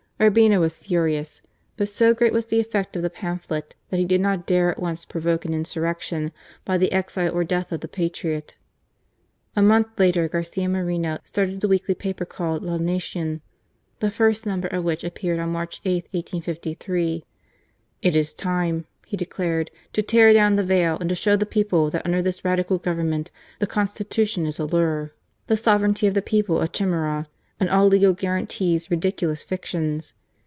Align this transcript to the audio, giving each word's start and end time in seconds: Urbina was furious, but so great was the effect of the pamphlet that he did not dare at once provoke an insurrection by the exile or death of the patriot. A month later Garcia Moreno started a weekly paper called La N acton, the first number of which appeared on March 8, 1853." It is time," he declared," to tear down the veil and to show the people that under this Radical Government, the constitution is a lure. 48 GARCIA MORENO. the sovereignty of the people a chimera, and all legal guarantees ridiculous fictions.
Urbina 0.23 0.59
was 0.59 0.77
furious, 0.77 1.41
but 1.77 1.89
so 1.89 2.13
great 2.13 2.31
was 2.31 2.45
the 2.45 2.59
effect 2.59 2.95
of 2.95 3.01
the 3.01 3.09
pamphlet 3.09 3.75
that 3.89 3.97
he 3.97 4.05
did 4.05 4.21
not 4.21 4.45
dare 4.45 4.69
at 4.69 4.79
once 4.79 5.03
provoke 5.03 5.45
an 5.45 5.53
insurrection 5.55 6.31
by 6.63 6.77
the 6.77 6.91
exile 6.91 7.33
or 7.33 7.43
death 7.43 7.71
of 7.71 7.81
the 7.81 7.87
patriot. 7.87 8.55
A 9.55 9.63
month 9.63 9.87
later 9.97 10.27
Garcia 10.29 10.69
Moreno 10.69 11.17
started 11.23 11.63
a 11.63 11.67
weekly 11.67 11.95
paper 11.95 12.23
called 12.23 12.61
La 12.61 12.75
N 12.75 12.87
acton, 12.87 13.41
the 13.99 14.11
first 14.11 14.45
number 14.45 14.67
of 14.67 14.83
which 14.83 15.03
appeared 15.03 15.39
on 15.39 15.49
March 15.49 15.81
8, 15.83 16.03
1853." 16.11 17.25
It 18.03 18.15
is 18.15 18.31
time," 18.31 18.85
he 19.07 19.17
declared," 19.17 19.71
to 19.93 20.03
tear 20.03 20.33
down 20.33 20.55
the 20.55 20.63
veil 20.63 20.97
and 20.99 21.09
to 21.09 21.15
show 21.15 21.35
the 21.35 21.47
people 21.47 21.89
that 21.89 22.05
under 22.05 22.21
this 22.21 22.45
Radical 22.45 22.77
Government, 22.77 23.31
the 23.57 23.65
constitution 23.65 24.45
is 24.45 24.59
a 24.59 24.65
lure. 24.65 25.13
48 25.47 25.47
GARCIA 25.47 25.47
MORENO. 25.47 25.47
the 25.47 25.57
sovereignty 25.57 26.05
of 26.05 26.13
the 26.13 26.21
people 26.21 26.61
a 26.61 26.67
chimera, 26.67 27.27
and 27.59 27.69
all 27.69 27.85
legal 27.85 28.11
guarantees 28.11 28.89
ridiculous 28.89 29.43
fictions. 29.43 30.13